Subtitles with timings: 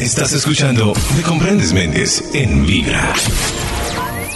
[0.00, 3.12] Estás escuchando Me Comprendes Méndez en Vibra.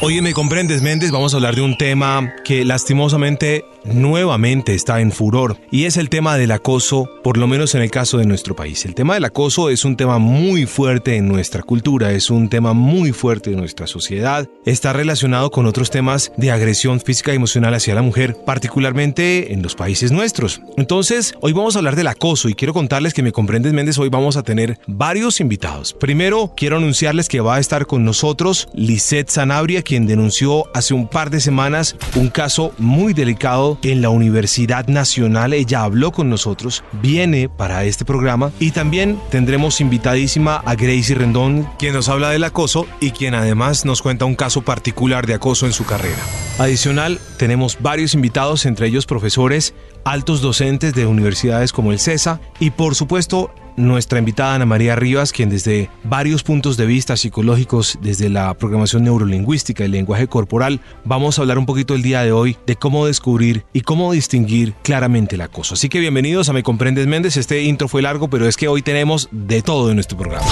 [0.03, 5.13] Oye, me comprendes, Méndez, vamos a hablar de un tema que lastimosamente nuevamente está en
[5.13, 8.57] furor y es el tema del acoso, por lo menos en el caso de nuestro
[8.57, 8.85] país.
[8.85, 12.73] El tema del acoso es un tema muy fuerte en nuestra cultura, es un tema
[12.73, 17.75] muy fuerte en nuestra sociedad, está relacionado con otros temas de agresión física y emocional
[17.75, 20.61] hacia la mujer, particularmente en los países nuestros.
[20.77, 24.09] Entonces, hoy vamos a hablar del acoso y quiero contarles que me comprendes, Méndez, hoy
[24.09, 25.93] vamos a tener varios invitados.
[25.93, 31.09] Primero, quiero anunciarles que va a estar con nosotros Lisette Sanabria, quien denunció hace un
[31.09, 35.53] par de semanas un caso muy delicado en la Universidad Nacional.
[35.53, 41.69] Ella habló con nosotros, viene para este programa y también tendremos invitadísima a Gracie Rendón,
[41.79, 45.67] quien nos habla del acoso y quien además nos cuenta un caso particular de acoso
[45.67, 46.23] en su carrera.
[46.59, 52.71] Adicional, tenemos varios invitados, entre ellos profesores, altos docentes de universidades como el CESA y
[52.71, 58.29] por supuesto nuestra invitada Ana María Rivas, quien desde varios puntos de vista psicológicos, desde
[58.29, 62.57] la programación neurolingüística y lenguaje corporal, vamos a hablar un poquito el día de hoy
[62.67, 65.75] de cómo descubrir y cómo distinguir claramente el acoso.
[65.75, 68.83] Así que bienvenidos a Me Comprendes Méndez, este intro fue largo, pero es que hoy
[68.83, 70.47] tenemos de todo en nuestro programa.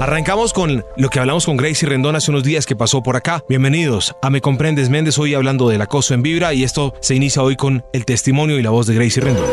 [0.00, 3.42] Arrancamos con lo que hablamos con Gracie Rendón hace unos días que pasó por acá.
[3.48, 7.42] Bienvenidos a Me Comprendes Méndez, hoy hablando del acoso en Vibra y esto se inicia
[7.42, 9.46] hoy con el testimonio y la voz de Gracie Rendón.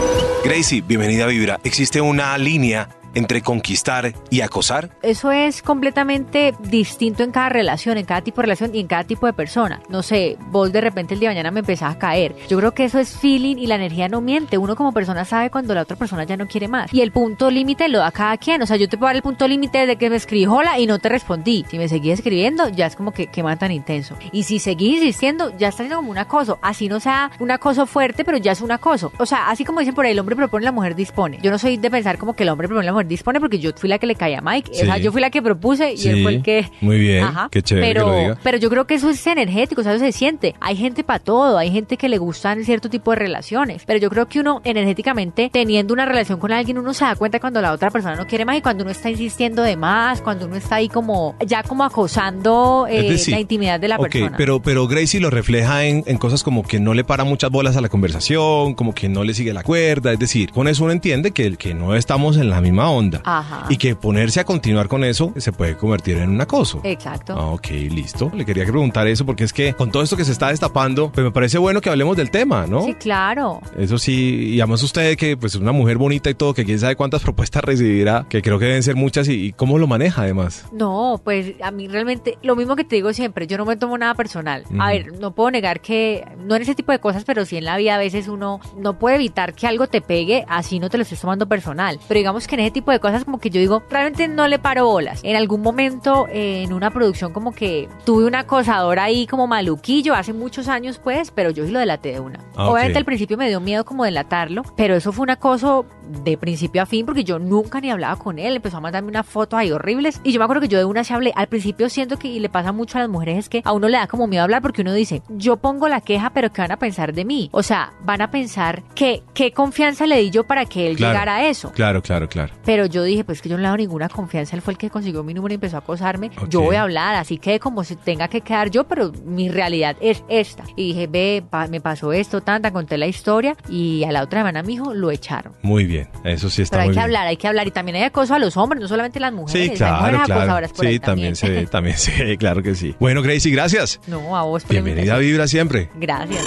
[0.44, 1.60] Gracie, bienvenida a Vibra.
[1.64, 4.92] ¿Existe una línea entre conquistar y acosar?
[5.02, 9.04] Eso es completamente distinto en cada relación, en cada tipo de relación y en cada
[9.04, 9.82] tipo de persona.
[9.90, 12.36] No sé, vos de repente el día de mañana me empezás a caer.
[12.48, 14.58] Yo creo que eso es feeling y la energía no miente.
[14.58, 16.94] Uno como persona sabe cuando la otra persona ya no quiere más.
[16.94, 18.62] Y el punto límite lo da cada quien.
[18.62, 20.86] O sea, yo te puedo dar el punto límite de que me escribí hola y
[20.86, 21.66] no te respondí.
[21.70, 24.18] Si me seguís escribiendo, ya es como que, que tan intenso.
[24.32, 26.60] Y si seguís insistiendo, ya está siendo como un acoso.
[26.62, 29.12] Así no sea un acoso fuerte, pero ya es un acoso.
[29.18, 31.40] O sea, así como dicen por ahí, el hombre propone, la mujer dispone.
[31.42, 33.72] Yo no soy de pensar como que el hombre propone, la mujer dispone porque yo
[33.76, 34.72] fui la que le caía a Mike.
[34.72, 36.70] O sea, yo fui la que propuse y él fue el que.
[36.82, 37.28] Muy bien.
[37.52, 37.88] Qué chévere.
[37.88, 40.56] Pero, pero yo creo que eso es energético, o sea, eso se siente.
[40.60, 43.84] Hay gente para todo, hay gente que le gustan cierto tipo de relaciones.
[43.86, 47.40] Pero yo creo que uno energéticamente, teniendo una relación con alguien, uno se da cuenta
[47.40, 50.46] cuando la otra persona no quiere más y cuando uno está insistiendo de más, cuando
[50.46, 54.36] uno está ahí como, ya como acosando eh, la intimidad de la persona.
[54.38, 57.78] Pero, pero Gracie lo refleja en, en cosas como que no le para muchas bolas
[57.78, 60.14] a la conversación, como que no le sigue la cuerda.
[60.14, 63.22] Es decir, con eso uno entiende que, que no estamos en la misma onda.
[63.70, 66.82] Y que ponerse a continuar con eso se puede convertir en un acoso.
[66.84, 67.34] Exacto.
[67.38, 68.32] Ah, ok, listo.
[68.34, 71.24] Le quería preguntar eso porque es que con todo esto que se está destapando, pues
[71.24, 72.84] me parece bueno que hablemos del tema, ¿no?
[72.84, 73.62] Sí, claro.
[73.78, 76.80] Eso sí, y además usted que pues es una mujer bonita y todo, que quién
[76.80, 80.66] sabe cuántas propuestas recibirá, que creo que deben ser muchas y, cómo lo maneja además.
[80.72, 83.98] No, pues a mí realmente, lo mismo que te digo siempre, yo no me tomo
[83.98, 84.64] nada personal.
[84.80, 87.66] A ver, no puedo negar que, no en ese tipo de cosas, pero sí en
[87.66, 90.98] la vida a veces uno no puede evitar que algo te pegue, así no te
[90.98, 92.00] lo estés tomando personal.
[92.08, 94.60] Pero digamos que en ese tipo de cosas como que yo digo, realmente no le
[94.60, 95.22] paro bolas.
[95.24, 100.14] En algún momento eh, en una producción como que tuve un acosador ahí como maluquillo
[100.14, 102.40] hace muchos años pues, pero yo sí lo delaté de una.
[102.56, 105.86] Ah, Obviamente al principio me dio miedo como delatarlo, pero eso fue un acoso
[106.24, 109.26] de principio a fin porque yo nunca ni hablaba con él, empezó a mandarme unas
[109.26, 111.90] fotos ahí horribles y yo me acuerdo que yo de una se hablé, al principio
[111.90, 114.08] siento que y le pasa mucho a las mujeres es que a uno le da
[114.08, 117.14] como miedo hablar porque uno dice, yo pongo la queja pero ¿qué van a pensar
[117.14, 117.50] de mí?
[117.54, 121.38] O sea, van a pensar que qué confianza le di yo para que él llegara
[121.38, 121.72] a eso.
[121.72, 122.54] Claro, claro, claro.
[122.66, 124.90] Pero yo dije, pues que yo no le hago ninguna confianza, él fue el que
[124.90, 127.96] consiguió mi número y empezó a acosarme, yo voy a hablar, así que como se
[127.96, 130.64] tenga que quedar yo, pero mi realidad es esta.
[130.76, 134.64] Y dije, ve, me pasó esto, tanta, conté la historia y a la otra semana
[134.64, 135.54] mi hijo lo echaron.
[135.62, 138.04] Muy bien, eso sí está pero hay que hablar, hay que hablar y también hay
[138.04, 139.72] acoso a los hombres, no solamente las mujeres.
[139.72, 140.68] Sí, claro, claro.
[140.74, 141.36] sí, también.
[141.36, 142.96] se ve, también se ve, claro que sí.
[143.00, 144.00] Bueno, Gracie, gracias.
[144.08, 144.66] No, a vos.
[144.68, 145.90] Bienvenida a Vibra siempre.
[145.96, 146.44] Gracias.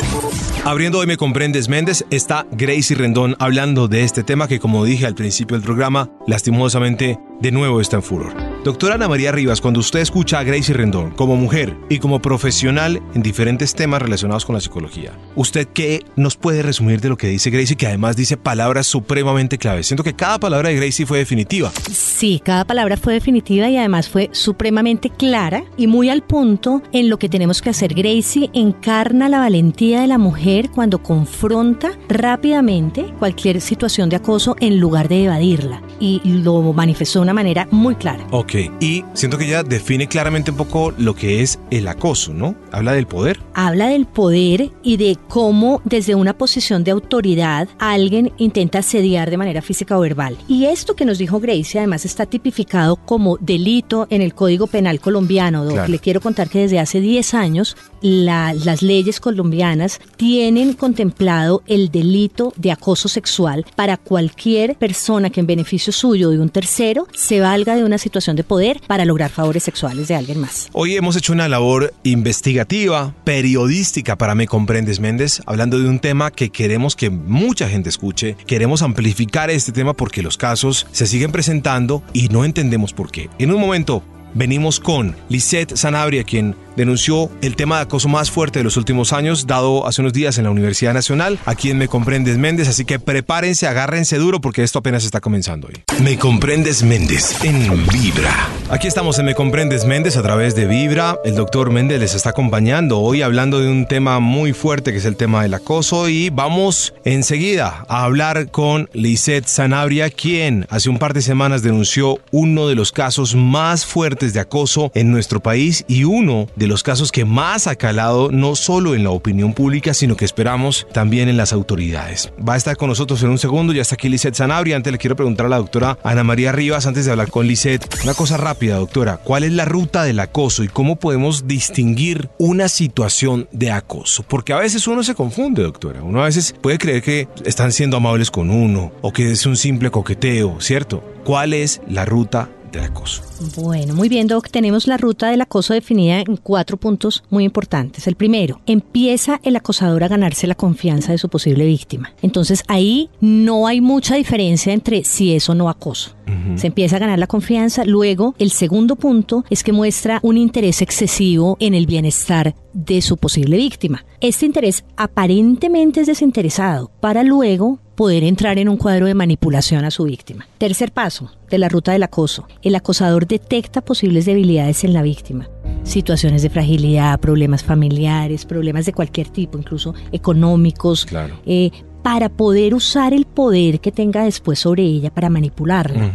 [0.65, 5.06] Abriendo hoy Me Comprendes Méndez, está Gracie Rendón hablando de este tema que, como dije
[5.06, 8.57] al principio del programa, lastimosamente de nuevo está en furor.
[8.64, 13.00] Doctora Ana María Rivas, cuando usted escucha a Gracie Rendón como mujer y como profesional
[13.14, 17.28] en diferentes temas relacionados con la psicología, ¿usted qué nos puede resumir de lo que
[17.28, 19.86] dice Gracie, que además dice palabras supremamente claves?
[19.86, 21.70] Siento que cada palabra de Gracie fue definitiva.
[21.91, 27.08] Sí, cada palabra fue definitiva y además fue supremamente clara y muy al punto en
[27.08, 27.94] lo que tenemos que hacer.
[27.94, 34.81] Gracie encarna la valentía de la mujer cuando confronta rápidamente cualquier situación de acoso en
[34.81, 38.26] lugar de evadirla y lo manifestó de una manera muy clara.
[38.49, 42.55] Ok, y siento que ella define claramente un poco lo que es el acoso, ¿no?
[42.73, 43.41] Habla del poder.
[43.53, 49.37] Habla del poder y de cómo desde una posición de autoridad alguien intenta asediar de
[49.37, 50.39] manera física o verbal.
[50.49, 54.99] Y esto que nos dijo Gracie además está tipificado como delito en el Código Penal
[54.99, 61.91] colombiano, Le quiero contar que desde hace 10 años las leyes colombianas tienen contemplado el
[61.91, 67.41] delito de acoso sexual para cualquier persona que en beneficio suyo de un tercero se
[67.41, 70.70] valga de una situación de poder para lograr favores sexuales de alguien más.
[70.73, 76.31] Hoy hemos hecho una labor investigativa, periodística para Me Comprendes Méndez, hablando de un tema
[76.31, 78.37] que queremos que mucha gente escuche.
[78.46, 83.29] Queremos amplificar este tema porque los casos se siguen presentando y no entendemos por qué.
[83.38, 84.02] En un momento
[84.34, 89.12] venimos con Lisette Sanabria, quien denunció el tema de acoso más fuerte de los últimos
[89.12, 92.84] años, dado hace unos días en la Universidad Nacional, a quien me comprendes Méndez, así
[92.84, 95.82] que prepárense, agárrense duro porque esto apenas está comenzando hoy.
[96.02, 98.48] Me comprendes Méndez en Vibra.
[98.70, 101.16] Aquí estamos en Me comprendes Méndez a través de Vibra.
[101.25, 105.04] El doctor Méndez les está acompañando hoy hablando de un tema muy fuerte que es
[105.04, 110.98] el tema del acoso y vamos enseguida a hablar con Lisette Sanabria, quien hace un
[110.98, 115.84] par de semanas denunció uno de los casos más fuertes de acoso en nuestro país
[115.88, 119.94] y uno de los casos que más ha calado no solo en la opinión pública,
[119.94, 122.32] sino que esperamos también en las autoridades.
[122.46, 124.76] Va a estar con nosotros en un segundo, ya está aquí Lisette Sanabria.
[124.76, 127.86] Antes le quiero preguntar a la doctora Ana María Rivas, antes de hablar con Lisette,
[128.04, 129.19] una cosa rápida, doctora.
[129.19, 134.22] ¿Cuál es la ruta del acoso y cómo podemos distinguir una situación de acoso?
[134.22, 136.02] Porque a veces uno se confunde, doctora.
[136.02, 139.56] Uno a veces puede creer que están siendo amables con uno o que es un
[139.56, 141.02] simple coqueteo, ¿cierto?
[141.25, 142.48] ¿Cuál es la ruta
[142.84, 143.22] acoso.
[143.56, 144.48] Bueno, muy bien, Doc.
[144.50, 148.06] Tenemos la ruta del acoso definida en cuatro puntos muy importantes.
[148.06, 152.12] El primero, empieza el acosador a ganarse la confianza de su posible víctima.
[152.22, 156.14] Entonces ahí no hay mucha diferencia entre si es o no acoso.
[156.56, 157.86] Se empieza a ganar la confianza.
[157.86, 163.16] Luego, el segundo punto es que muestra un interés excesivo en el bienestar de su
[163.16, 164.04] posible víctima.
[164.20, 169.91] Este interés aparentemente es desinteresado para luego poder entrar en un cuadro de manipulación a
[169.91, 170.47] su víctima.
[170.59, 172.47] Tercer paso de la ruta del acoso.
[172.62, 175.49] El acosador detecta posibles debilidades en la víctima.
[175.83, 181.41] Situaciones de fragilidad, problemas familiares, problemas de cualquier tipo, incluso económicos, Claro.
[181.45, 181.73] eh,
[182.05, 186.12] para poder usar el poder que tenga después sobre ella para manipularla.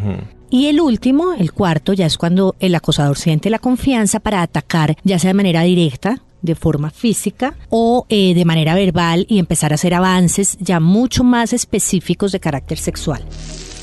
[0.49, 4.95] Y el último, el cuarto, ya es cuando el acosador siente la confianza para atacar,
[5.03, 9.71] ya sea de manera directa, de forma física o eh, de manera verbal y empezar
[9.71, 13.25] a hacer avances ya mucho más específicos de carácter sexual.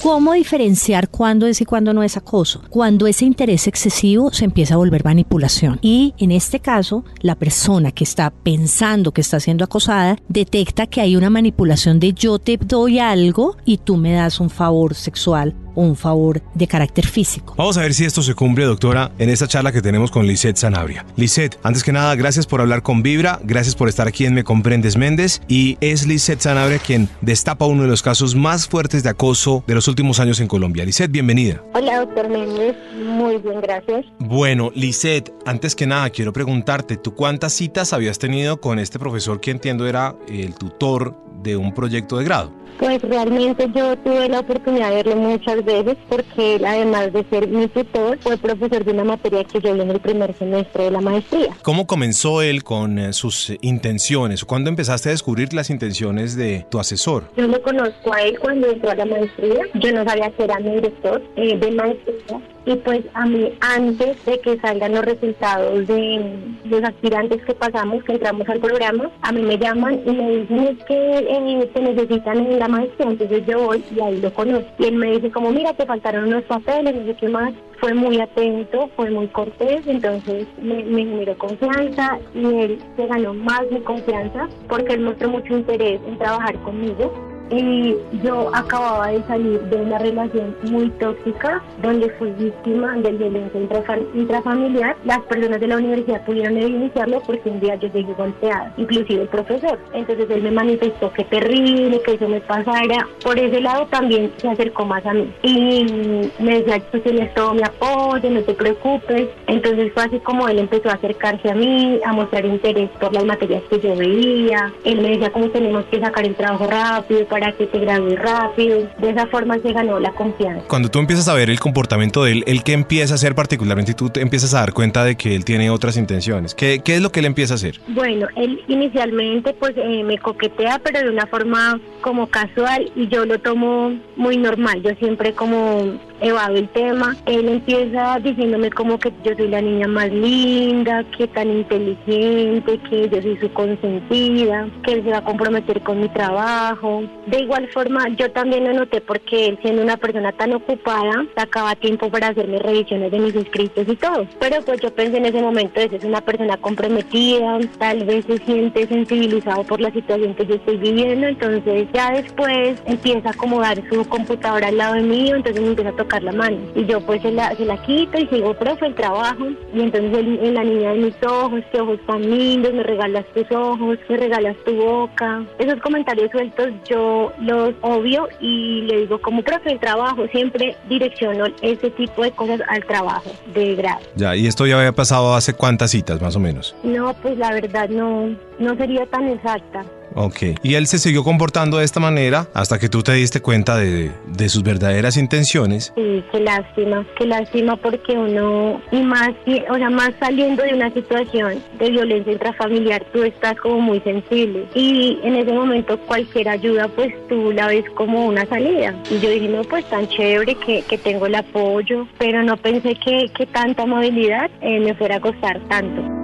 [0.02, 2.62] ¿Cómo diferenciar cuándo es y cuándo no es acoso?
[2.70, 5.78] Cuando ese interés excesivo se empieza a volver manipulación.
[5.82, 11.02] Y en este caso, la persona que está pensando que está siendo acosada detecta que
[11.02, 15.54] hay una manipulación de yo te doy algo y tú me das un favor sexual
[15.74, 17.54] un favor de carácter físico.
[17.56, 20.56] Vamos a ver si esto se cumple, doctora, en esta charla que tenemos con Lisette
[20.56, 21.04] Sanabria.
[21.16, 24.44] Lisette, antes que nada, gracias por hablar con Vibra, gracias por estar aquí en Me
[24.44, 29.10] Comprendes Méndez y es Lisette Sanabria quien destapa uno de los casos más fuertes de
[29.10, 30.84] acoso de los últimos años en Colombia.
[30.84, 31.62] Lisette, bienvenida.
[31.74, 32.76] Hola, doctor Méndez.
[32.96, 34.06] Muy bien, gracias.
[34.18, 39.40] Bueno, Lisette, antes que nada quiero preguntarte, ¿tú cuántas citas habías tenido con este profesor
[39.40, 42.60] que entiendo era el tutor de un proyecto de grado?
[42.80, 47.46] Pues realmente yo tuve la oportunidad de verlo muchas veces porque él, además de ser
[47.46, 50.90] mi tutor, fue profesor de una materia que yo vi en el primer semestre de
[50.90, 51.54] la maestría.
[51.60, 54.46] ¿Cómo comenzó él con eh, sus intenciones?
[54.46, 57.30] ¿Cuándo empezaste a descubrir las intenciones de tu asesor?
[57.36, 59.60] Yo lo conozco a él cuando entró a la maestría.
[59.74, 62.40] Yo no sabía que era mi director eh, de maestría.
[62.70, 66.36] Y pues a mí, antes de que salgan los resultados de
[66.66, 70.58] los aspirantes que pasamos, que entramos al programa, a mí me llaman y me dicen
[70.60, 73.10] es que eh, te necesitan en la maestría.
[73.10, 74.70] Entonces yo voy y ahí lo conozco.
[74.78, 77.52] Y él me dice como, mira, te faltaron unos papeles, no sé qué más.
[77.80, 83.34] Fue muy atento, fue muy cortés, entonces me, me generó confianza y él se ganó
[83.34, 87.29] más mi confianza porque él mostró mucho interés en trabajar conmigo.
[87.50, 93.60] Y yo acababa de salir de una relación muy tóxica donde fui víctima de violencia
[93.60, 94.96] intrafa- intrafamiliar.
[95.04, 99.28] Las personas de la universidad pudieron evidenciarlo porque un día yo llegué golpeada, inclusive el
[99.28, 99.78] profesor.
[99.92, 103.08] Entonces él me manifestó que terrible, que eso me pasara.
[103.24, 105.32] Por ese lado también se acercó más a mí.
[105.42, 109.28] Y me decía, tú tienes todo mi apoyo, no te preocupes.
[109.46, 113.24] Entonces fue así como él empezó a acercarse a mí, a mostrar interés por las
[113.24, 114.72] materias que yo veía.
[114.84, 118.88] Él me decía cómo tenemos que sacar el trabajo rápido para que te gradúes rápido.
[118.98, 120.64] De esa forma se ganó la confianza.
[120.68, 123.92] Cuando tú empiezas a ver el comportamiento de él, ¿él qué empieza a hacer particularmente
[123.92, 126.54] y tú te empiezas a dar cuenta de que él tiene otras intenciones?
[126.54, 127.80] ¿Qué, qué es lo que él empieza a hacer?
[127.88, 133.24] Bueno, él inicialmente pues eh, me coquetea, pero de una forma como casual y yo
[133.24, 134.82] lo tomo muy normal.
[134.82, 137.16] Yo siempre como evado el tema.
[137.26, 143.08] Él empieza diciéndome como que yo soy la niña más linda, que tan inteligente, que
[143.08, 147.02] yo soy su consentida, que él se va a comprometer con mi trabajo.
[147.30, 151.76] De igual forma, yo también lo noté porque él siendo una persona tan ocupada, sacaba
[151.76, 154.26] tiempo para hacer mis revisiones de mis inscritos y todo.
[154.40, 158.84] Pero pues yo pensé en ese momento, es una persona comprometida, tal vez se siente
[158.88, 164.04] sensibilizado por la situación que yo estoy viviendo, entonces ya después empieza a acomodar su
[164.08, 166.58] computadora al lado de mí, entonces me empieza a tocar la mano.
[166.74, 169.46] Y yo pues se la, se la quito y sigo, profe, el trabajo.
[169.72, 173.48] Y entonces en la niña de mis ojos, qué ojos tan lindos, me regalas tus
[173.52, 175.44] ojos, me regalas tu boca.
[175.60, 181.46] Esos comentarios sueltos yo los obvio y le digo como profe, el trabajo, siempre direcciono
[181.62, 184.00] ese tipo de cosas al trabajo de grado.
[184.16, 186.74] Ya, y esto ya había pasado hace cuántas citas más o menos.
[186.82, 189.84] No, pues la verdad no, no sería tan exacta.
[190.14, 190.38] Ok.
[190.62, 194.10] Y él se siguió comportando de esta manera hasta que tú te diste cuenta de,
[194.26, 195.92] de sus verdaderas intenciones.
[195.94, 199.30] Sí, qué lástima, qué lástima porque uno, y más,
[199.70, 204.66] o sea, más saliendo de una situación de violencia intrafamiliar, tú estás como muy sensible.
[204.74, 208.94] Y en ese momento cualquier ayuda, pues tú la ves como una salida.
[209.10, 212.94] Y yo dije, no, pues tan chévere que, que tengo el apoyo, pero no pensé
[212.96, 216.19] que, que tanta movilidad eh, me fuera a costar tanto.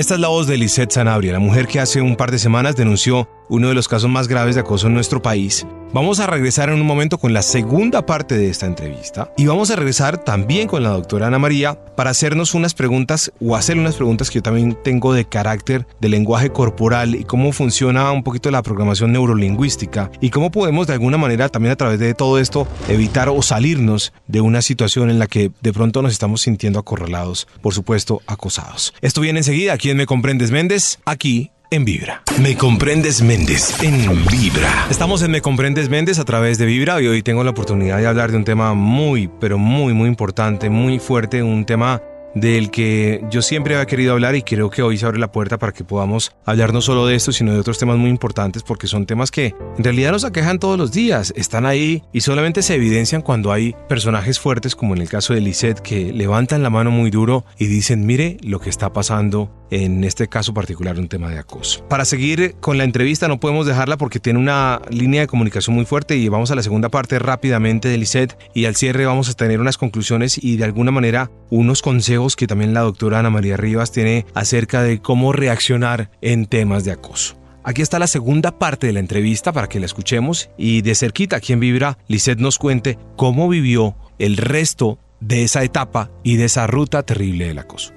[0.00, 2.74] Esta es la voz de Lisette Sanabria, la mujer que hace un par de semanas
[2.74, 5.66] denunció uno de los casos más graves de acoso en nuestro país.
[5.92, 9.72] Vamos a regresar en un momento con la segunda parte de esta entrevista y vamos
[9.72, 13.96] a regresar también con la doctora Ana María para hacernos unas preguntas o hacer unas
[13.96, 18.52] preguntas que yo también tengo de carácter de lenguaje corporal y cómo funciona un poquito
[18.52, 22.68] la programación neurolingüística y cómo podemos de alguna manera también a través de todo esto
[22.88, 27.48] evitar o salirnos de una situación en la que de pronto nos estamos sintiendo acorralados,
[27.62, 28.94] por supuesto acosados.
[29.00, 31.00] Esto viene enseguida, ¿quién me comprendes Méndez?
[31.04, 32.22] Aquí en Vibra.
[32.40, 34.86] Me comprendes Méndez en Vibra.
[34.90, 38.06] Estamos en Me comprendes Méndez a través de Vibra y hoy tengo la oportunidad de
[38.06, 42.02] hablar de un tema muy, pero muy, muy importante, muy fuerte, un tema
[42.34, 45.58] del que yo siempre había querido hablar y creo que hoy se abre la puerta
[45.58, 48.86] para que podamos hablar no solo de esto, sino de otros temas muy importantes porque
[48.86, 52.74] son temas que en realidad nos aquejan todos los días, están ahí y solamente se
[52.74, 56.90] evidencian cuando hay personajes fuertes como en el caso de Lisette que levantan la mano
[56.90, 61.30] muy duro y dicen mire lo que está pasando en este caso particular un tema
[61.30, 61.86] de acoso.
[61.88, 65.84] Para seguir con la entrevista no podemos dejarla porque tiene una línea de comunicación muy
[65.84, 69.34] fuerte y vamos a la segunda parte rápidamente de Lisette y al cierre vamos a
[69.34, 73.56] tener unas conclusiones y de alguna manera unos consejos que también la doctora Ana María
[73.56, 77.36] Rivas tiene acerca de cómo reaccionar en temas de acoso.
[77.62, 81.40] Aquí está la segunda parte de la entrevista para que la escuchemos y de cerquita
[81.40, 86.66] quien Vibra, Lisette nos cuente cómo vivió el resto de esa etapa y de esa
[86.66, 87.92] ruta terrible del acoso.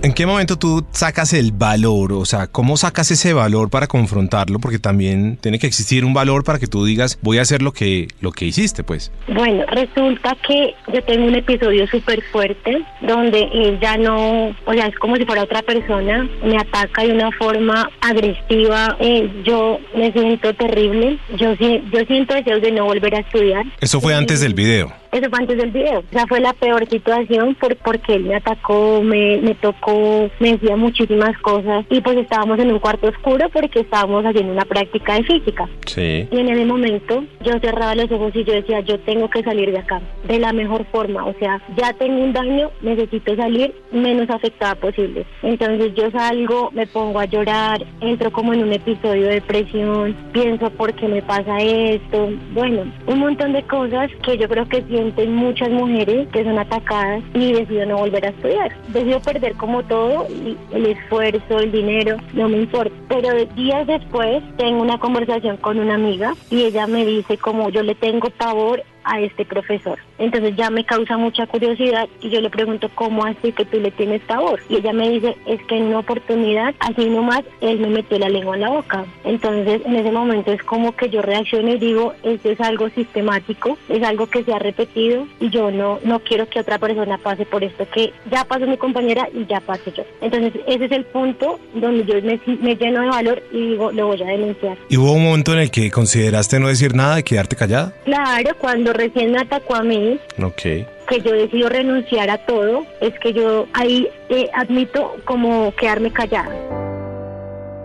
[0.00, 2.12] ¿En qué momento tú sacas el valor?
[2.12, 4.60] O sea, ¿cómo sacas ese valor para confrontarlo?
[4.60, 7.72] Porque también tiene que existir un valor para que tú digas, voy a hacer lo
[7.72, 9.10] que, lo que hiciste, pues.
[9.26, 14.86] Bueno, resulta que yo tengo un episodio súper fuerte donde él ya no, o sea,
[14.86, 20.12] es como si fuera otra persona, me ataca de una forma agresiva, eh, yo me
[20.12, 23.64] siento terrible, yo, yo siento deseos de no volver a estudiar.
[23.80, 24.92] Eso fue antes del video.
[25.12, 26.00] Eso fue antes del video.
[26.00, 30.52] O sea, fue la peor situación por, porque él me atacó, me, me tocó, me
[30.52, 35.14] decía muchísimas cosas y pues estábamos en un cuarto oscuro porque estábamos haciendo una práctica
[35.14, 35.68] de física.
[35.86, 36.28] Sí.
[36.30, 39.70] Y en ese momento yo cerraba los ojos y yo decía, yo tengo que salir
[39.70, 41.24] de acá de la mejor forma.
[41.26, 45.24] O sea, ya tengo un daño, necesito salir menos afectada posible.
[45.42, 50.70] Entonces yo salgo, me pongo a llorar, entro como en un episodio de depresión, pienso
[50.70, 52.30] por qué me pasa esto.
[52.52, 56.58] Bueno, un montón de cosas que yo creo que sí sienten muchas mujeres que son
[56.58, 58.76] atacadas y decido no volver a estudiar.
[58.88, 60.26] Decido perder como todo,
[60.72, 62.94] el esfuerzo, el dinero, no me importa.
[63.08, 67.82] Pero días después tengo una conversación con una amiga y ella me dice como yo
[67.82, 69.98] le tengo pavor a este profesor.
[70.18, 73.90] Entonces ya me causa mucha curiosidad y yo le pregunto, ¿cómo así que tú le
[73.90, 74.60] tienes sabor?
[74.68, 78.28] Y ella me dice, es que en una oportunidad, así nomás, él me metió la
[78.28, 79.04] lengua en la boca.
[79.24, 83.78] Entonces en ese momento es como que yo reacciono y digo, esto es algo sistemático,
[83.88, 87.46] es algo que se ha repetido y yo no, no quiero que otra persona pase
[87.46, 90.04] por esto, que ya pasó mi compañera y ya pase yo.
[90.20, 94.08] Entonces ese es el punto donde yo me, me lleno de valor y digo, lo
[94.08, 94.76] voy a denunciar.
[94.88, 97.94] ¿Y hubo un momento en el que consideraste no decir nada y quedarte callada?
[98.04, 100.86] Claro, cuando recién me atacó a mí, okay.
[101.08, 106.54] que yo decido renunciar a todo, es que yo ahí eh, admito como quedarme callada.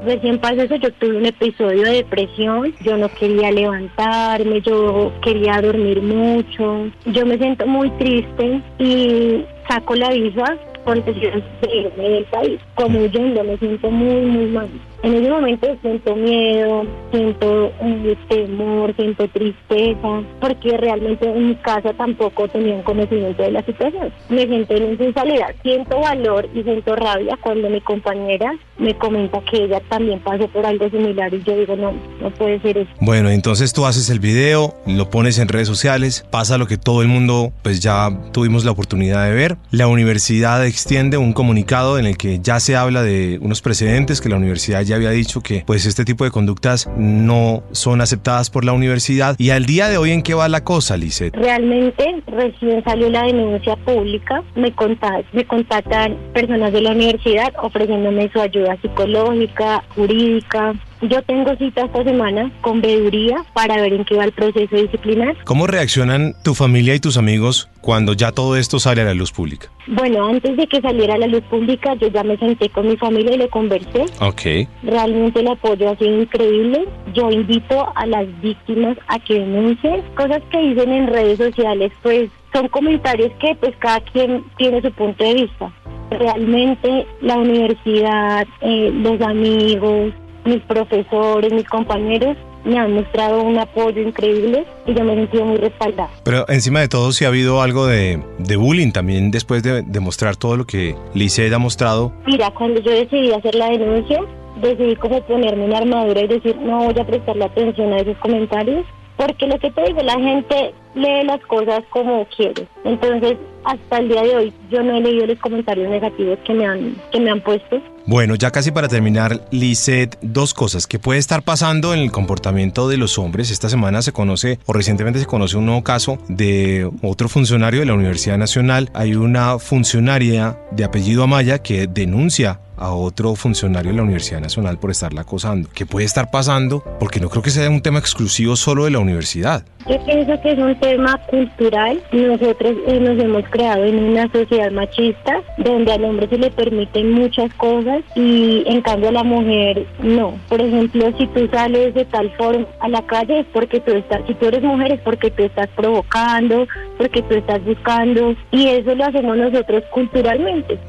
[0.06, 5.62] Recién pasó eso, yo tuve un episodio de depresión, yo no quería levantarme, yo quería
[5.62, 12.10] dormir mucho, yo me siento muy triste y saco la visa con decisión de irme
[12.10, 14.70] del país, como yo me siento muy, muy mal.
[15.04, 21.92] En ese momento siento miedo, siento eh, temor, siento tristeza, porque realmente en mi casa
[21.92, 24.14] tampoco tenían conocimiento de la situación.
[24.30, 29.66] Me siento en insensibilidad, siento valor y siento rabia cuando mi compañera me comenta que
[29.66, 31.92] ella también pasó por algo similar y yo digo, no,
[32.22, 32.92] no puede ser eso.
[33.02, 37.02] Bueno, entonces tú haces el video, lo pones en redes sociales, pasa lo que todo
[37.02, 39.58] el mundo pues ya tuvimos la oportunidad de ver.
[39.70, 44.30] La universidad extiende un comunicado en el que ya se habla de unos precedentes que
[44.30, 48.66] la universidad ya había dicho que pues este tipo de conductas no son aceptadas por
[48.66, 49.36] la universidad.
[49.38, 51.36] Y al día de hoy, ¿en qué va la cosa, Lizeth?
[51.36, 58.30] Realmente recién salió la denuncia pública, me, contactan, me contactan personas de la universidad ofreciéndome
[58.32, 60.74] su ayuda psicológica, jurídica,
[61.10, 65.36] yo tengo cita esta semana con veeduría para ver en qué va el proceso disciplinar.
[65.44, 69.32] ¿Cómo reaccionan tu familia y tus amigos cuando ya todo esto sale a la luz
[69.32, 69.70] pública?
[69.88, 72.98] Bueno, antes de que saliera a la luz pública, yo ya me senté con mi
[72.98, 74.06] familia y le conversé.
[74.22, 74.68] Ok.
[74.84, 76.88] Realmente el apoyo ha sido increíble.
[77.14, 82.30] Yo invito a las víctimas a que denuncien cosas que dicen en redes sociales, pues
[82.54, 85.74] son comentarios que pues cada quien tiene su punto de vista.
[86.12, 90.14] Realmente la universidad, eh, los amigos,
[90.46, 95.46] mis profesores, mis compañeros me han mostrado un apoyo increíble y yo me he sentido
[95.46, 96.10] muy respaldada.
[96.24, 100.36] Pero encima de todo, si ha habido algo de, de bullying también después de demostrar
[100.36, 102.14] todo lo que Licey ha mostrado.
[102.26, 104.22] Mira, cuando yo decidí hacer la denuncia,
[104.62, 108.86] decidí como ponerme una armadura y decir, no voy a prestarle atención a esos comentarios,
[109.18, 112.68] porque lo que te digo, la gente lee las cosas como quiere.
[112.84, 116.66] Entonces, hasta el día de hoy, yo no he leído los comentarios negativos que me
[116.66, 117.82] han, que me han puesto.
[118.06, 122.90] Bueno, ya casi para terminar, Lisette, dos cosas que puede estar pasando en el comportamiento
[122.90, 123.50] de los hombres.
[123.50, 127.86] Esta semana se conoce, o recientemente se conoce un nuevo caso de otro funcionario de
[127.86, 128.90] la Universidad Nacional.
[128.94, 134.78] Hay una funcionaria de apellido Amaya que denuncia a otro funcionario de la Universidad Nacional
[134.78, 135.70] por estarla acosando.
[135.74, 136.84] ¿Qué puede estar pasando?
[137.00, 139.64] Porque no creo que sea un tema exclusivo solo de la universidad.
[139.88, 142.02] Yo pienso que es un tema cultural.
[142.12, 147.12] Nosotros eh, nos hemos creado en una sociedad machista donde al hombre se le permiten
[147.12, 150.36] muchas cosas y en cambio a la mujer no.
[150.48, 154.22] Por ejemplo, si tú sales de tal forma a la calle es porque tú estás,
[154.28, 156.66] si tú eres mujer es porque tú estás provocando,
[156.98, 160.80] porque tú estás buscando y eso lo hacemos nosotros culturalmente.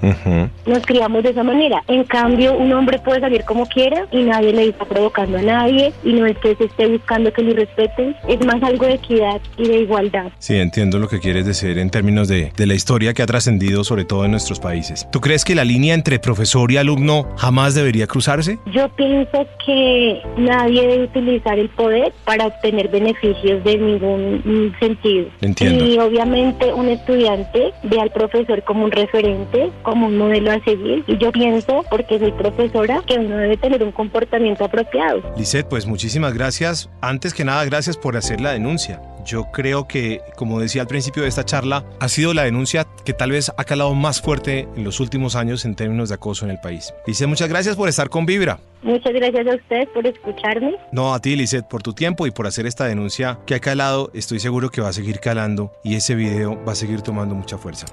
[0.67, 1.83] Nos criamos de esa manera.
[1.89, 5.93] En cambio, un hombre puede salir como quiera y nadie le está provocando a nadie
[6.03, 8.17] y no es que se esté buscando que le respeten.
[8.29, 10.33] Es más algo de equidad y de igualdad.
[10.39, 13.85] Sí, entiendo lo que quieres decir en términos de, de la historia que ha trascendido
[13.85, 15.07] sobre todo en nuestros países.
[15.11, 18.59] ¿Tú crees que la línea entre profesor y alumno jamás debería cruzarse?
[18.73, 25.27] Yo pienso que nadie debe utilizar el poder para obtener beneficios de ningún sentido.
[25.41, 25.85] Entiendo.
[25.85, 31.05] Y obviamente un estudiante ve al profesor como un referente, como un modelo a seguir.
[31.07, 35.23] Y yo pienso, porque soy profesora, que uno debe tener un comportamiento apropiado.
[35.37, 36.91] Lisette, pues muchísimas gracias.
[37.01, 39.01] Antes que nada, gracias por hacer la denuncia.
[39.25, 43.15] Yo creo que, como decía al principio de esta charla, ha sido la denuncia que
[43.15, 46.51] tal vez ha calado más fuerte en los últimos años en términos de acoso en
[46.51, 46.93] el país.
[47.07, 48.59] Lisette, muchas gracias por estar con Vibra.
[48.83, 50.77] Muchas gracias a ustedes por escucharme.
[50.93, 54.11] No, a ti, Lisette, por tu tiempo y por hacer esta denuncia que ha calado.
[54.13, 57.57] Estoy seguro que va a seguir calando y ese video va a seguir tomando mucha
[57.57, 57.87] fuerza.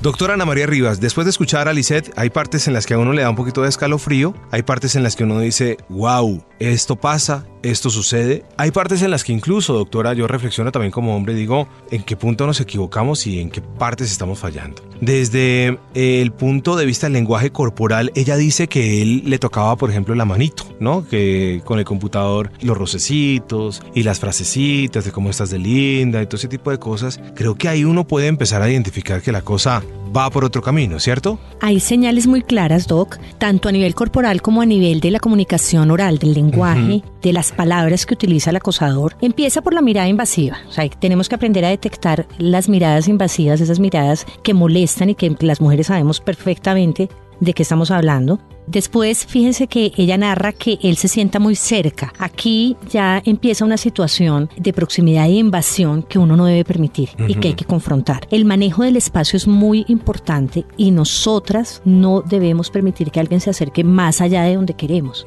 [0.00, 2.98] Doctora Ana María Rivas, después de escuchar a Lisette, hay partes en las que a
[2.98, 6.40] uno le da un poquito de escalofrío, hay partes en las que uno dice, wow,
[6.60, 8.44] esto pasa, esto sucede.
[8.56, 12.16] Hay partes en las que incluso, doctora, yo reflexiono también como hombre, digo, en qué
[12.16, 14.82] punto nos equivocamos y en qué partes estamos fallando.
[15.00, 19.90] Desde el punto de vista del lenguaje corporal, ella dice que él le tocaba, por
[19.90, 21.06] ejemplo, la manito, ¿no?
[21.06, 26.26] Que con el computador los rocecitos y las frasecitas de cómo estás de linda y
[26.26, 27.20] todo ese tipo de cosas.
[27.34, 29.82] Creo que ahí uno puede empezar a identificar que la cosa
[30.16, 31.38] va por otro camino, ¿cierto?
[31.60, 35.90] Hay señales muy claras, Doc, tanto a nivel corporal como a nivel de la comunicación
[35.90, 39.16] oral, del lenguaje, de las palabras que utiliza el acosador.
[39.20, 40.58] Empieza por la mirada invasiva.
[40.68, 45.14] O sea, tenemos que aprender a detectar las miradas invasivas, esas miradas que molestan y
[45.14, 47.08] que las mujeres sabemos perfectamente
[47.40, 48.40] de qué estamos hablando.
[48.70, 52.12] Después, fíjense que ella narra que él se sienta muy cerca.
[52.18, 57.34] Aquí ya empieza una situación de proximidad e invasión que uno no debe permitir y
[57.34, 58.26] que hay que confrontar.
[58.30, 63.50] El manejo del espacio es muy importante y nosotras no debemos permitir que alguien se
[63.50, 65.24] acerque más allá de donde queremos.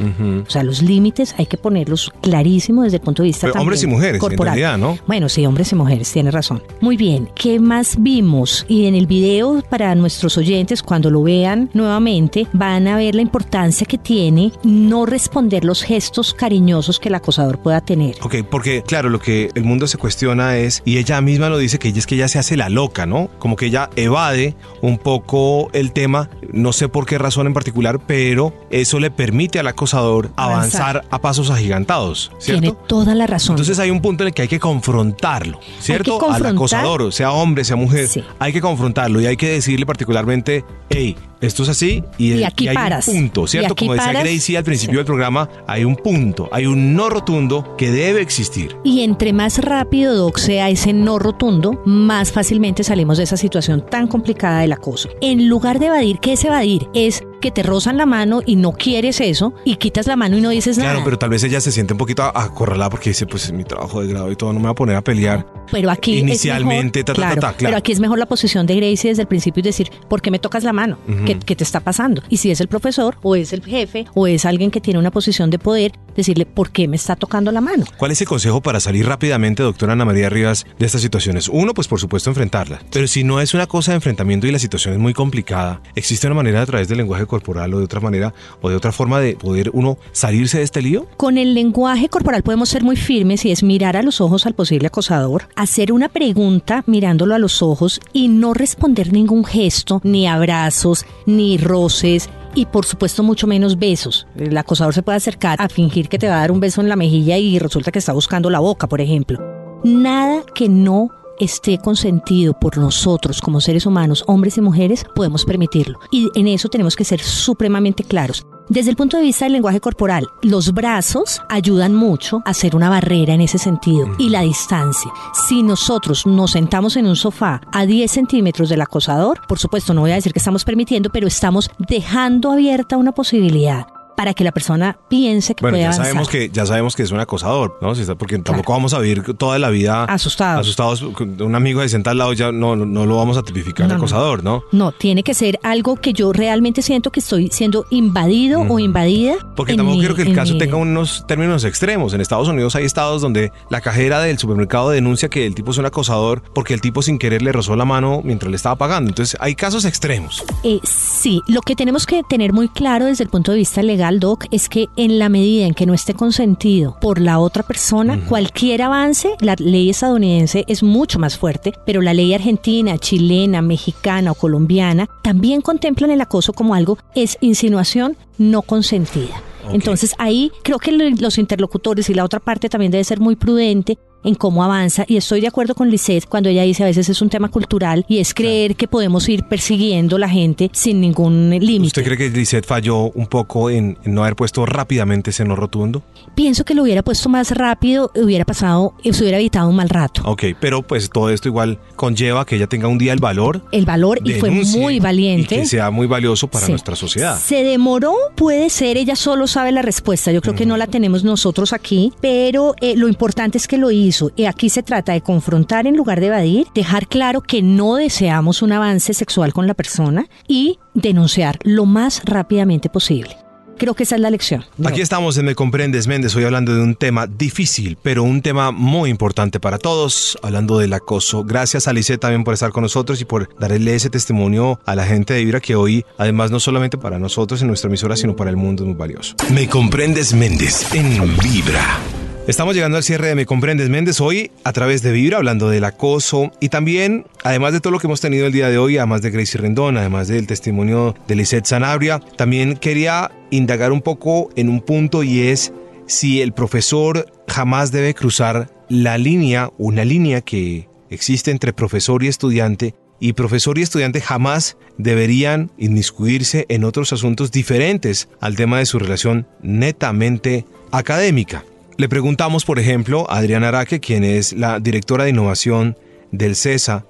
[0.48, 3.84] O sea, los límites hay que ponerlos clarísimos desde el punto de vista Pero hombres
[3.84, 4.58] y mujeres, corporal.
[4.58, 4.98] en realidad, ¿no?
[5.08, 6.62] Bueno, sí, hombres y mujeres, tiene razón.
[6.80, 8.66] Muy bien, ¿qué más vimos?
[8.68, 13.22] Y en el video, para nuestros oyentes, cuando lo vean nuevamente, van a ver la
[13.32, 18.16] importancia que tiene no responder los gestos cariñosos que el acosador pueda tener.
[18.22, 21.80] Ok, porque claro, lo que el mundo se cuestiona es, y ella misma lo dice,
[21.80, 23.30] que ella es que ella se hace la loca, ¿no?
[23.40, 28.02] Como que ella evade un poco el tema, no sé por qué razón en particular,
[28.06, 31.06] pero eso le permite al acosador avanzar, Avanzar.
[31.10, 32.62] a pasos agigantados, ¿cierto?
[32.62, 33.54] Tiene toda la razón.
[33.54, 36.20] Entonces hay un punto en el que hay que confrontarlo, ¿cierto?
[36.30, 38.22] Al acosador, sea hombre, sea mujer, Sí.
[38.40, 42.68] hay que confrontarlo y hay que decirle particularmente, hey, esto es así y, Y aquí
[42.68, 43.08] hay paras.
[43.08, 43.76] un punto, ¿cierto?
[43.76, 44.24] Como decía paras.
[44.24, 44.98] Gracie al principio Sí.
[44.98, 48.76] del programa, hay un punto, hay un no rotundo que debe existir.
[48.84, 53.86] Y entre más rápido, Doc, sea ese no rotundo, más fácilmente salimos de esa situación
[53.90, 55.10] tan complicada del acoso.
[55.22, 56.88] En lugar de evadir, ¿qué es evadir?
[56.94, 60.42] Es que te rozan la mano y no quieres eso, y quitas la mano y
[60.42, 61.04] no dices Claro, nada.
[61.04, 64.02] pero tal vez ella se siente un poquito acorralada porque dice, pues es mi trabajo
[64.02, 65.46] de grado y todo, no me voy a poner a pelear.
[65.72, 67.58] Pero aquí es Inicialmente, mejor- ta, ta, ta, claro, ta, claro.
[67.72, 70.32] Pero aquí es mejor la posición de Gracie desde el principio y decir, ¿por qué
[70.32, 70.98] me tocas la mano?
[71.26, 72.22] ¿Qué, qué te está pasando?
[72.30, 75.12] Y si es el profesor, o es el jefe, o es alguien que tiene una
[75.12, 77.86] posición de poder, decirle, ¿por qué me está tocando la mano?
[77.98, 81.48] ¿Cuál es el consejo para salir rápidamente, doctora Ana María Rivas, de estas situaciones?
[81.48, 82.82] Uno, pues por supuesto enfrentarla.
[82.92, 86.28] Pero si no es una cosa de enfrentamiento y la situación es muy complicada, ¿existe
[86.28, 89.20] una manera a través del lenguaje corporal o de otra manera o de otra forma
[89.20, 91.08] de poder uno salirse de este lío?
[91.18, 94.54] Con el lenguaje corporal podemos ser muy firmes y es mirar a los ojos al
[94.54, 100.28] posible acosador, hacer una pregunta mirándolo a los ojos y no responder ningún gesto, ni
[100.28, 102.30] abrazos, ni roces.
[102.54, 104.28] Y por supuesto mucho menos besos.
[104.36, 106.90] El acosador se puede acercar a fingir que te va a dar un beso en
[106.90, 109.40] la mejilla y resulta que está buscando la boca, por ejemplo.
[109.86, 111.10] Nada que no
[111.42, 116.00] esté consentido por nosotros como seres humanos, hombres y mujeres, podemos permitirlo.
[116.12, 118.46] Y en eso tenemos que ser supremamente claros.
[118.70, 122.90] Desde el punto de vista del lenguaje corporal, los brazos ayudan mucho a hacer una
[122.90, 125.12] barrera en ese sentido y la distancia.
[125.48, 130.02] Si nosotros nos sentamos en un sofá a 10 centímetros del acosador, por supuesto no
[130.02, 134.52] voy a decir que estamos permitiendo, pero estamos dejando abierta una posibilidad para que la
[134.52, 136.06] persona piense que Bueno, puede ya avanzar.
[136.06, 137.94] sabemos que ya sabemos que es un acosador, ¿no?
[138.18, 140.62] Porque tampoco vamos a vivir toda la vida Asustados.
[140.62, 141.02] Asustados.
[141.02, 144.44] Un amigo de senta al lado ya no, no, lo vamos a tipificar No, acosador,
[144.44, 144.64] ¿no?
[144.72, 149.36] No, tiene que ser algo que yo realmente siento que estoy siendo invadido o invadida.
[149.56, 152.14] Porque tampoco mi- quiero que el caso mi- tenga unos términos extremos.
[152.14, 155.78] En Estados Unidos hay estados donde la cajera del supermercado denuncia que el tipo es
[155.78, 159.10] un acosador porque el tipo sin querer le rozó la mano mientras le estaba pagando.
[159.10, 160.44] Entonces hay casos extremos.
[160.64, 164.11] Eh, sí, lo que tenemos que tener muy claro desde el punto de vista legal,
[164.20, 168.20] Doc, es que en la medida en que no esté consentido por la otra persona,
[168.28, 174.32] cualquier avance, la ley estadounidense es mucho más fuerte, pero la ley argentina, chilena, mexicana
[174.32, 179.42] o colombiana también contemplan el acoso como algo, es insinuación no consentida.
[179.72, 183.36] Entonces ahí creo que lo- los interlocutores y la otra parte también debe ser muy
[183.36, 187.10] prudente en cómo avanza y estoy de acuerdo con Lisette cuando ella dice a veces
[187.10, 191.50] es un tema cultural y es creer que podemos ir persiguiendo la gente sin ningún
[191.50, 191.88] límite.
[191.88, 195.56] ¿Usted cree que Lisette falló un poco en, en no haber puesto rápidamente ese no
[195.56, 196.04] rotundo?
[196.36, 200.22] Pienso que lo hubiera puesto más rápido, hubiera pasado, se hubiera evitado un mal rato.
[200.26, 203.64] Ok, pero pues todo esto igual conlleva que ella tenga un día el valor.
[203.72, 205.56] El valor y fue muy Y valiente.
[205.58, 206.72] que sea muy valioso para Sí.
[206.72, 207.38] nuestra sociedad.
[207.40, 210.32] Se demoró, puede ser, ella solo sabe la respuesta.
[210.32, 213.90] Yo creo que no la tenemos nosotros aquí, pero eh, lo importante es que lo
[213.92, 214.11] hizo.
[214.36, 218.62] Y aquí se trata de confrontar en lugar de evadir, dejar claro que no deseamos
[218.62, 223.38] un avance sexual con la persona y denunciar lo más rápidamente posible.
[223.78, 224.64] Creo que esa es la lección.
[224.86, 228.72] Aquí estamos en Me Comprendes Méndez, hoy hablando de un tema difícil, pero un tema
[228.72, 231.44] muy importante para todos, hablando del acoso.
[231.44, 235.06] Gracias a Lisette también por estar con nosotros y por darle ese testimonio a la
[235.06, 238.52] gente de Vibra que hoy, además no solamente para nosotros en nuestra emisora, sino para
[238.52, 239.34] el mundo es muy valioso.
[239.52, 242.00] Me comprendes Méndez en Vibra.
[242.48, 245.84] Estamos llegando al cierre de Me Comprendes Méndez hoy a través de Vibra, hablando del
[245.84, 249.22] acoso y también, además de todo lo que hemos tenido el día de hoy, además
[249.22, 254.70] de Gracie Rendón, además del testimonio de Lisette Sanabria, también quería indagar un poco en
[254.70, 255.72] un punto y es
[256.08, 262.28] si el profesor jamás debe cruzar la línea, una línea que existe entre profesor y
[262.28, 268.88] estudiante, y profesor y estudiante jamás deberían inmiscuirse en otros asuntos diferentes al tema de
[268.88, 271.64] su relación netamente académica.
[271.98, 275.98] Le preguntamos, por ejemplo, a Adriana Araque, quien es la directora de innovación
[276.32, 277.06] del CESA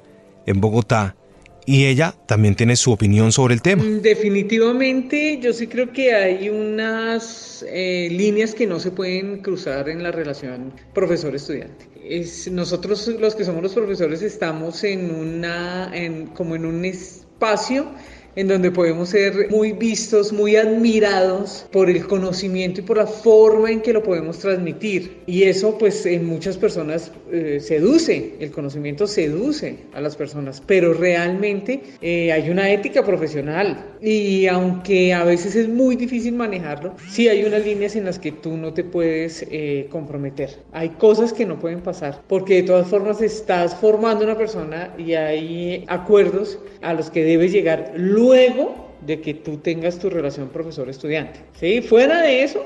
[0.45, 1.15] en Bogotá,
[1.65, 3.83] y ella también tiene su opinión sobre el tema.
[3.83, 9.87] Mm, Definitivamente, yo sí creo que hay unas eh, líneas que no se pueden cruzar
[9.89, 11.87] en la relación profesor-estudiante.
[12.03, 17.91] Es, nosotros los que somos los profesores estamos en una, en, como en un espacio
[18.35, 23.71] en donde podemos ser muy vistos, muy admirados por el conocimiento y por la forma
[23.71, 25.21] en que lo podemos transmitir.
[25.25, 30.93] Y eso pues en muchas personas eh, seduce, el conocimiento seduce a las personas, pero
[30.93, 37.27] realmente eh, hay una ética profesional y aunque a veces es muy difícil manejarlo, sí
[37.27, 40.57] hay unas líneas en las que tú no te puedes eh, comprometer.
[40.71, 45.13] Hay cosas que no pueden pasar porque de todas formas estás formando una persona y
[45.13, 47.91] hay acuerdos a los que debes llegar
[48.21, 51.41] luego de que tú tengas tu relación profesor-estudiante.
[51.59, 51.81] ¿sí?
[51.81, 52.63] Fuera de eso,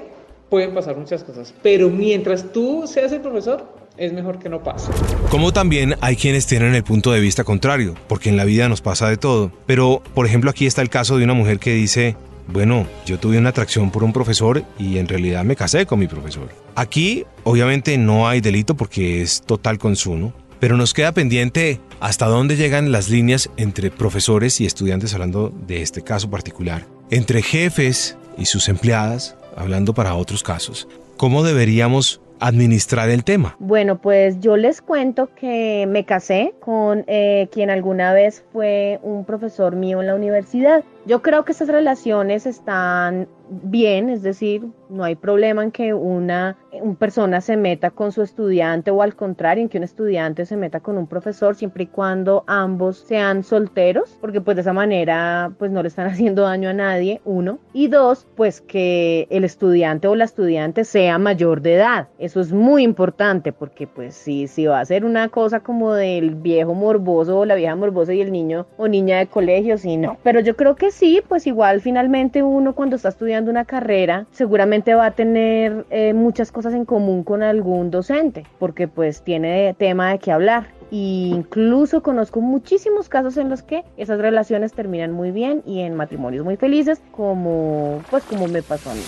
[0.49, 3.65] pueden pasar muchas cosas, pero mientras tú seas el profesor,
[3.97, 4.91] es mejor que no pase.
[5.29, 8.81] Como también hay quienes tienen el punto de vista contrario, porque en la vida nos
[8.81, 9.51] pasa de todo.
[9.65, 13.37] Pero, por ejemplo, aquí está el caso de una mujer que dice, bueno, yo tuve
[13.37, 16.49] una atracción por un profesor y en realidad me casé con mi profesor.
[16.75, 22.55] Aquí, obviamente, no hay delito porque es total consumo, pero nos queda pendiente hasta dónde
[22.55, 28.45] llegan las líneas entre profesores y estudiantes, hablando de este caso particular, entre jefes y
[28.45, 30.87] sus empleadas, hablando para otros casos.
[31.17, 33.55] ¿Cómo deberíamos administrar el tema?
[33.59, 39.25] Bueno, pues yo les cuento que me casé con eh, quien alguna vez fue un
[39.25, 40.83] profesor mío en la universidad.
[41.05, 46.57] Yo creo que estas relaciones están bien, es decir, no hay problema en que una,
[46.99, 50.79] persona se meta con su estudiante o al contrario, en que un estudiante se meta
[50.79, 55.71] con un profesor siempre y cuando ambos sean solteros, porque pues de esa manera pues
[55.71, 60.15] no le están haciendo daño a nadie, uno, y dos, pues que el estudiante o
[60.15, 62.07] la estudiante sea mayor de edad.
[62.17, 66.35] Eso es muy importante porque pues si, si va a ser una cosa como del
[66.35, 70.17] viejo morboso o la vieja morbosa y el niño o niña de colegio, sí, no.
[70.23, 74.93] Pero yo creo que sí, pues igual finalmente uno cuando está estudiando una carrera seguramente
[74.93, 80.11] va a tener eh, muchas cosas en común con algún docente, porque pues tiene tema
[80.11, 80.67] de qué hablar.
[80.91, 85.95] E incluso conozco muchísimos casos en los que esas relaciones terminan muy bien y en
[85.95, 89.01] matrimonios muy felices, como pues como me pasó a mí.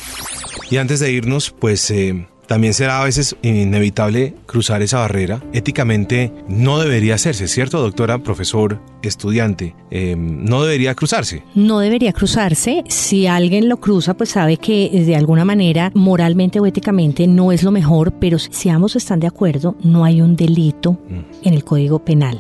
[0.70, 5.44] Y antes de irnos, pues eh, también será a veces inevitable cruzar esa barrera.
[5.54, 9.76] Éticamente no debería hacerse, ¿cierto, doctora, profesor, estudiante?
[9.90, 11.44] Em, no debería cruzarse.
[11.56, 12.84] No debería cruzarse.
[12.88, 17.64] Si alguien lo cruza, pues sabe que de alguna manera, moralmente o éticamente, no es
[17.64, 21.48] lo mejor, pero si ambos están de acuerdo, no hay un delito mm.
[21.48, 22.40] en el Código Penal.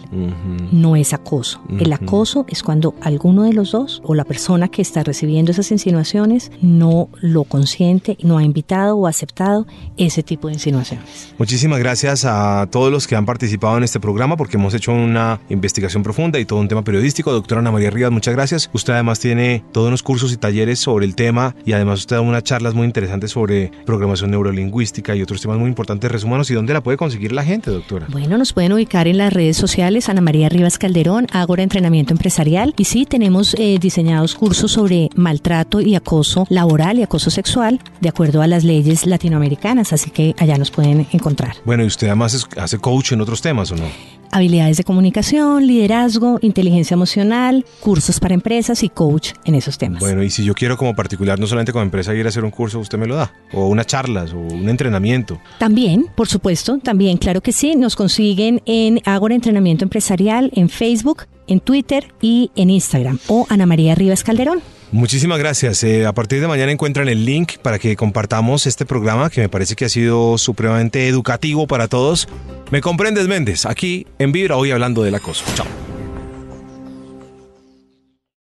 [0.71, 1.61] No es acoso.
[1.79, 5.71] El acoso es cuando alguno de los dos o la persona que está recibiendo esas
[5.71, 11.33] insinuaciones no lo consiente, no ha invitado o aceptado ese tipo de insinuaciones.
[11.37, 15.39] Muchísimas gracias a todos los que han participado en este programa porque hemos hecho una
[15.49, 17.31] investigación profunda y todo un tema periodístico.
[17.31, 18.69] Doctora Ana María Rivas, muchas gracias.
[18.73, 22.21] Usted además tiene todos unos cursos y talleres sobre el tema y además usted da
[22.21, 26.11] unas charlas muy interesantes sobre programación neurolingüística y otros temas muy importantes.
[26.11, 28.07] Resúmanos y dónde la puede conseguir la gente, doctora.
[28.09, 32.73] Bueno, nos pueden ubicar en las redes sociales Ana María Rivas Calderón, Ágora Entrenamiento Empresarial
[32.77, 38.09] y sí, tenemos eh, diseñados cursos sobre maltrato y acoso laboral y acoso sexual de
[38.09, 41.55] acuerdo a las leyes latinoamericanas así que allá nos pueden encontrar.
[41.65, 43.85] Bueno, ¿y usted además hace coach en otros temas o no?
[44.31, 49.99] habilidades de comunicación, liderazgo, inteligencia emocional, cursos para empresas y coach en esos temas.
[49.99, 52.51] Bueno, y si yo quiero como particular, no solamente como empresa, ir a hacer un
[52.51, 55.39] curso, usted me lo da, o unas charlas, o un entrenamiento.
[55.59, 61.25] También, por supuesto, también, claro que sí, nos consiguen en Agora Entrenamiento Empresarial, en Facebook,
[61.47, 64.61] en Twitter y en Instagram, o Ana María Rivas Calderón.
[64.91, 65.83] Muchísimas gracias.
[65.83, 69.49] Eh, a partir de mañana encuentran el link para que compartamos este programa que me
[69.49, 72.27] parece que ha sido supremamente educativo para todos.
[72.71, 75.43] Me comprendes, Méndez, aquí en Vibra, hoy hablando del acoso.
[75.55, 75.67] Chao.